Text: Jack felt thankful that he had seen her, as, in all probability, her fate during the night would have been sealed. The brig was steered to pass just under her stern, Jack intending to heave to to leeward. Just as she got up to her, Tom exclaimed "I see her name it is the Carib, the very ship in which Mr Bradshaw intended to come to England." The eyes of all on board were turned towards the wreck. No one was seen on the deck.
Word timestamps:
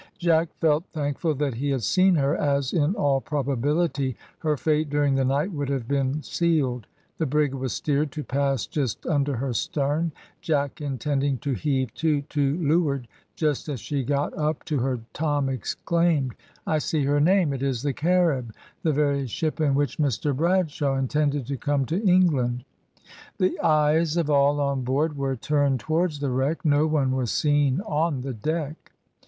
Jack 0.17 0.49
felt 0.55 0.85
thankful 0.87 1.35
that 1.35 1.53
he 1.53 1.69
had 1.69 1.83
seen 1.83 2.15
her, 2.15 2.35
as, 2.35 2.73
in 2.73 2.95
all 2.95 3.21
probability, 3.21 4.17
her 4.39 4.57
fate 4.57 4.89
during 4.89 5.13
the 5.13 5.23
night 5.23 5.51
would 5.51 5.69
have 5.69 5.87
been 5.87 6.23
sealed. 6.23 6.87
The 7.19 7.27
brig 7.27 7.53
was 7.53 7.73
steered 7.73 8.11
to 8.13 8.23
pass 8.23 8.65
just 8.65 9.05
under 9.05 9.35
her 9.35 9.53
stern, 9.53 10.11
Jack 10.41 10.81
intending 10.81 11.37
to 11.45 11.53
heave 11.53 11.93
to 11.93 12.23
to 12.23 12.57
leeward. 12.67 13.07
Just 13.35 13.69
as 13.69 13.79
she 13.79 14.03
got 14.03 14.35
up 14.35 14.63
to 14.65 14.79
her, 14.79 15.01
Tom 15.13 15.47
exclaimed 15.49 16.33
"I 16.65 16.79
see 16.79 17.03
her 17.03 17.19
name 17.19 17.53
it 17.53 17.61
is 17.61 17.83
the 17.83 17.93
Carib, 17.93 18.55
the 18.81 18.91
very 18.93 19.27
ship 19.27 19.61
in 19.61 19.75
which 19.75 19.99
Mr 19.99 20.35
Bradshaw 20.35 20.95
intended 20.95 21.45
to 21.45 21.57
come 21.57 21.85
to 21.85 22.03
England." 22.03 22.65
The 23.37 23.59
eyes 23.59 24.17
of 24.17 24.31
all 24.31 24.59
on 24.59 24.81
board 24.81 25.15
were 25.15 25.35
turned 25.35 25.79
towards 25.79 26.21
the 26.21 26.31
wreck. 26.31 26.65
No 26.65 26.87
one 26.87 27.11
was 27.11 27.29
seen 27.29 27.81
on 27.81 28.21
the 28.21 28.33
deck. 28.33 28.93